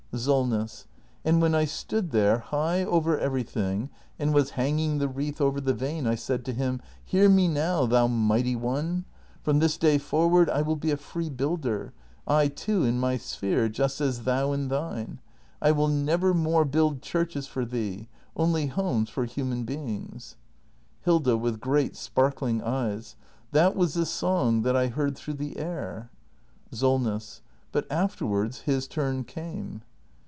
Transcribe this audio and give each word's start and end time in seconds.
Solness. 0.13 0.87
And 1.23 1.41
when 1.41 1.55
I 1.55 1.63
stood 1.63 2.11
there, 2.11 2.39
high 2.39 2.83
over 2.83 3.17
everything, 3.17 3.89
and 4.19 4.33
was 4.33 4.49
hanging 4.59 4.97
the 4.97 5.07
wreath 5.07 5.39
over 5.39 5.61
the 5.61 5.73
vane, 5.73 6.05
I 6.05 6.15
said 6.15 6.43
to 6.43 6.51
him: 6.53 6.81
Hear 7.01 7.29
me 7.29 7.47
now, 7.47 7.85
thou 7.85 8.07
Mighty 8.07 8.57
One! 8.57 9.05
From 9.41 9.59
this 9.59 9.77
day 9.77 9.97
forward 9.97 10.49
I 10.49 10.63
will 10.63 10.75
be 10.75 10.91
a 10.91 10.97
free 10.97 11.29
builder— 11.29 11.93
I 12.27 12.49
too, 12.49 12.83
in 12.83 12.99
my 12.99 13.15
sphere— 13.15 13.69
just 13.69 14.01
as 14.01 14.23
thou 14.23 14.51
in 14.51 14.67
thine. 14.67 15.19
I 15.61 15.71
will 15.71 15.87
never 15.87 16.33
more 16.33 16.65
build 16.65 17.01
churches 17.01 17.47
for 17.47 17.63
thee— 17.63 18.09
only 18.35 18.67
homes 18.67 19.09
for 19.09 19.23
human 19.23 19.63
beings. 19.63 20.35
Hilda. 21.03 21.37
[With 21.37 21.61
great 21.61 21.95
sparkling 21.95 22.59
cijes.] 22.59 23.15
That 23.53 23.77
was 23.77 23.93
the 23.93 24.05
song 24.05 24.63
that 24.63 24.75
I 24.75 24.87
heard 24.87 25.15
through 25.17 25.35
the 25.35 25.57
air! 25.57 26.11
Solness. 26.69 27.41
But 27.71 27.89
afterwards 27.89 28.63
his 28.63 28.89
turn 28.89 29.23
came. 29.23 29.83